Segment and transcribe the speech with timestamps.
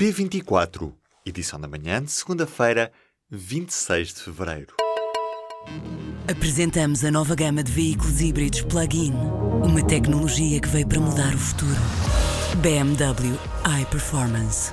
[0.00, 0.92] P24,
[1.26, 2.92] edição da manhã de segunda-feira,
[3.28, 4.76] 26 de fevereiro.
[6.30, 9.12] Apresentamos a nova gama de veículos híbridos plug-in.
[9.12, 11.80] Uma tecnologia que veio para mudar o futuro.
[12.62, 13.36] BMW
[13.82, 14.72] iPerformance.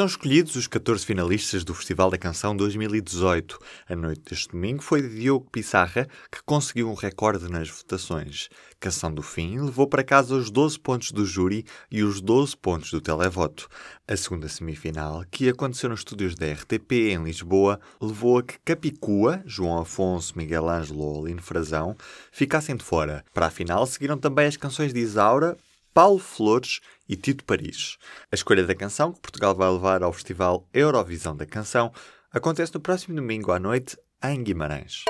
[0.00, 3.58] Estão escolhidos os 14 finalistas do Festival da Canção 2018.
[3.86, 8.48] A noite deste domingo foi de Diogo Pissarra, que conseguiu um recorde nas votações.
[8.80, 12.90] Canção do Fim levou para casa os 12 pontos do júri e os 12 pontos
[12.90, 13.68] do televoto.
[14.08, 19.42] A segunda semifinal, que aconteceu nos estúdios da RTP em Lisboa, levou a que Capicua,
[19.44, 21.94] João Afonso, Miguel Ângelo ou Aline Frazão
[22.32, 23.22] ficassem de fora.
[23.34, 25.58] Para a final seguiram também as canções de Isaura,
[25.92, 27.96] Paulo Flores e Tito Paris.
[28.30, 31.92] A escolha da canção que Portugal vai levar ao Festival Eurovisão da Canção
[32.32, 35.04] acontece no próximo domingo à noite em Guimarães.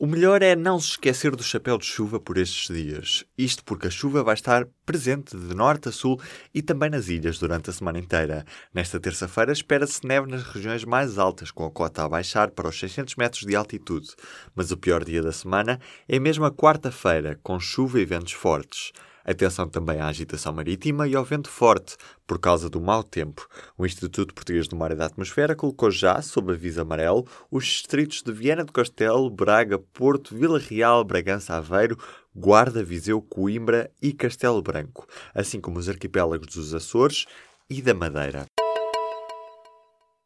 [0.00, 3.24] O melhor é não se esquecer do chapéu de chuva por estes dias.
[3.36, 6.20] Isto porque a chuva vai estar presente de norte a sul
[6.54, 8.46] e também nas ilhas durante a semana inteira.
[8.72, 12.78] Nesta terça-feira espera-se neve nas regiões mais altas, com a cota a baixar para os
[12.78, 14.10] 600 metros de altitude.
[14.54, 18.92] Mas o pior dia da semana é mesmo a quarta-feira, com chuva e ventos fortes.
[19.24, 23.46] Atenção também à agitação marítima e ao vento forte, por causa do mau tempo.
[23.76, 28.22] O Instituto Português do Mar e da Atmosfera colocou já, sob aviso amarelo, os distritos
[28.22, 31.98] de Viana do Castelo, Braga, Porto, Vila Real, Bragança, Aveiro,
[32.34, 37.26] Guarda, Viseu, Coimbra e Castelo Branco, assim como os arquipélagos dos Açores
[37.68, 38.46] e da Madeira.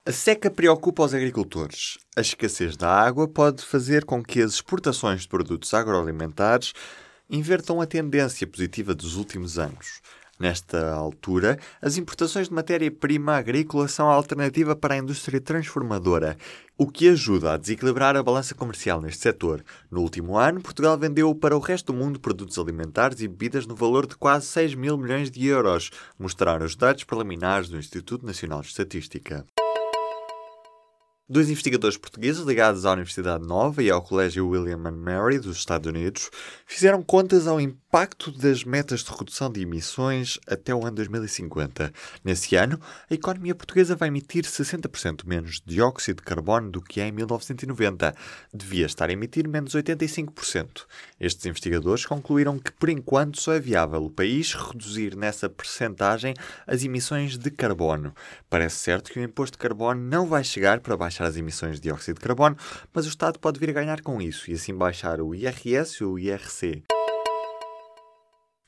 [0.05, 1.97] A seca preocupa os agricultores.
[2.17, 6.73] A escassez da água pode fazer com que as exportações de produtos agroalimentares
[7.33, 10.03] invertam a tendência positiva dos últimos anos.
[10.39, 16.37] Nesta altura, as importações de matéria-prima agrícola são a alternativa para a indústria transformadora,
[16.77, 19.65] o que ajuda a desequilibrar a balança comercial neste setor.
[19.91, 23.77] No último ano, Portugal vendeu para o resto do mundo produtos alimentares e bebidas no
[23.77, 28.63] valor de quase 6 mil milhões de euros, mostraram os dados preliminares do Instituto Nacional
[28.63, 29.47] de Estatística.
[31.33, 36.29] Dois investigadores portugueses ligados à Universidade Nova e ao Colégio William Mary dos Estados Unidos
[36.67, 41.91] fizeram contas ao impacto das metas de redução de emissões até o ano 2050.
[42.23, 42.79] Nesse ano,
[43.11, 48.15] a economia portuguesa vai emitir 60% menos dióxido de carbono do que em 1990.
[48.53, 50.85] Devia estar a emitir menos 85%.
[51.19, 56.35] Estes investigadores concluíram que, por enquanto, só é viável o país reduzir nessa percentagem
[56.67, 58.15] as emissões de carbono.
[58.51, 61.77] Parece certo que o imposto de carbono não vai chegar para baixar baixar as emissões
[61.77, 62.57] de dióxido de carbono,
[62.93, 66.05] mas o Estado pode vir a ganhar com isso e assim baixar o IRS e
[66.05, 66.92] o IRC.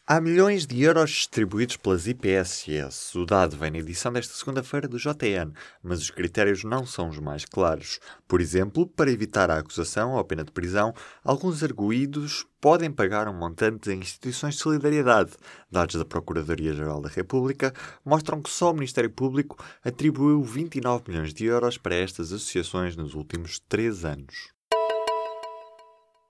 [0.06, 3.16] Há milhões de euros distribuídos pelas IPSS.
[3.16, 5.50] O dado vem na edição desta segunda-feira do JN,
[5.82, 7.98] mas os critérios não são os mais claros.
[8.28, 10.92] Por exemplo, para evitar a acusação ou a pena de prisão,
[11.24, 15.32] alguns arguídos podem pagar um montante em instituições de solidariedade.
[15.70, 17.72] Dados da Procuradoria-Geral da República
[18.04, 23.14] mostram que só o Ministério Público atribuiu 29 milhões de euros para estas associações nos
[23.14, 24.53] últimos três anos.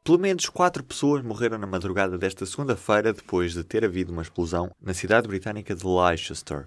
[0.04, 4.70] Pelo menos quatro pessoas morreram na madrugada desta segunda-feira depois de ter havido uma explosão
[4.78, 6.66] na cidade britânica de Leicester.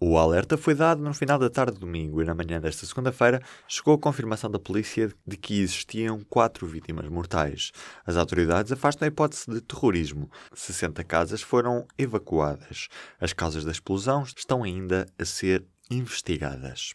[0.00, 3.42] O alerta foi dado no final da tarde de domingo e na manhã desta segunda-feira
[3.68, 7.72] chegou a confirmação da polícia de que existiam quatro vítimas mortais.
[8.06, 10.30] As autoridades afastam a hipótese de terrorismo.
[10.54, 12.88] 60 casas foram evacuadas.
[13.20, 16.94] As causas da explosão estão ainda a ser investigadas.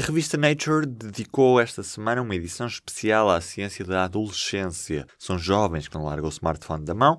[0.00, 5.06] A revista Nature dedicou esta semana uma edição especial à ciência da adolescência.
[5.18, 7.18] São jovens que não largam o smartphone da mão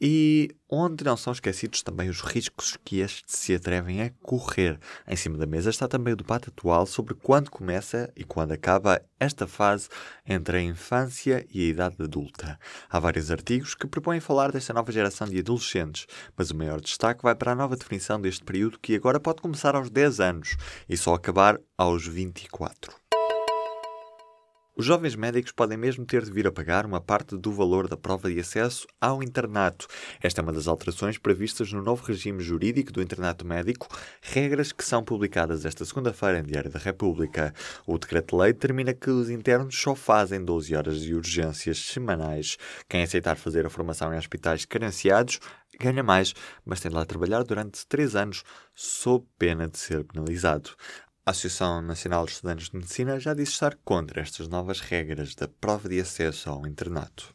[0.00, 4.78] e onde não são esquecidos também os riscos que estes se atrevem a correr.
[5.06, 9.00] Em cima da mesa está também o debate atual sobre quando começa e quando acaba
[9.18, 9.88] esta fase
[10.26, 12.58] entre a infância e a idade adulta.
[12.90, 16.06] Há vários artigos que propõem falar desta nova geração de adolescentes,
[16.36, 19.74] mas o maior destaque vai para a nova definição deste período que agora pode começar
[19.74, 20.56] aos 10 anos
[20.88, 22.92] e só acabar aos 24.
[24.76, 27.96] Os jovens médicos podem mesmo ter de vir a pagar uma parte do valor da
[27.96, 29.86] prova de acesso ao internato.
[30.20, 33.86] Esta é uma das alterações previstas no novo regime jurídico do internato médico,
[34.20, 37.54] regras que são publicadas esta segunda-feira em Diário da República.
[37.86, 42.56] O decreto-lei determina que os internos só fazem 12 horas de urgências semanais.
[42.88, 45.38] Quem aceitar fazer a formação em hospitais carenciados
[45.78, 46.34] ganha mais,
[46.64, 48.42] mas tem de lá trabalhar durante 3 anos,
[48.74, 50.70] sob pena de ser penalizado.
[51.26, 55.48] A Associação Nacional de Estudantes de Medicina já disse estar contra estas novas regras da
[55.48, 57.34] prova de acesso ao internato.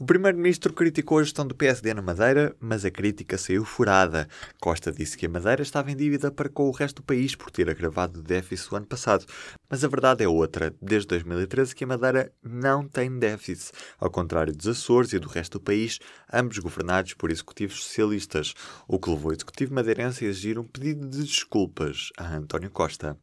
[0.00, 4.28] O primeiro-ministro criticou a gestão do PSD na Madeira, mas a crítica saiu furada.
[4.60, 7.50] Costa disse que a Madeira estava em dívida para com o resto do país por
[7.50, 9.26] ter agravado o déficit o ano passado.
[9.68, 10.72] Mas a verdade é outra.
[10.80, 15.58] Desde 2013 que a Madeira não tem déficit, ao contrário dos Açores e do resto
[15.58, 15.98] do país,
[16.32, 18.54] ambos governados por executivos socialistas,
[18.86, 23.18] o que levou o executivo madeirense a exigir um pedido de desculpas a António Costa.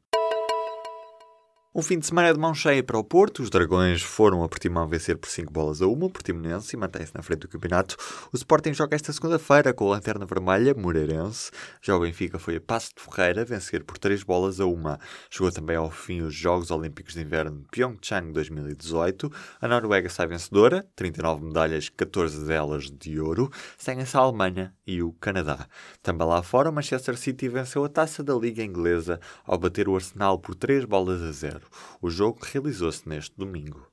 [1.77, 3.43] Um fim de semana de mão cheia para o Porto.
[3.43, 5.91] Os Dragões foram a Portimão vencer por 5 bolas a 1.
[5.91, 7.97] O Portimonense e mantém-se na frente do campeonato.
[8.31, 11.51] O Sporting joga esta segunda-feira com a Lanterna Vermelha, Moreirense.
[11.81, 14.83] Já o Benfica foi a Passo de Ferreira vencer por 3 bolas a 1.
[15.29, 19.29] Chegou também ao fim os Jogos Olímpicos de Inverno de Pyeongchang 2018.
[19.59, 23.51] A Noruega sai vencedora, 39 medalhas, 14 delas de ouro.
[23.77, 25.67] Seguem-se a Alemanha e o Canadá.
[26.01, 29.95] Também lá fora, o Manchester City venceu a taça da Liga Inglesa ao bater o
[29.95, 31.64] Arsenal por 3 bolas a 0.
[32.01, 33.87] O jogo realizou-se neste domingo.